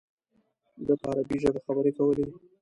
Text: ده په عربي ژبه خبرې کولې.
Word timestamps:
ده 0.85 0.93
په 1.01 1.05
عربي 1.11 1.37
ژبه 1.43 1.59
خبرې 1.65 1.91
کولې. 1.97 2.25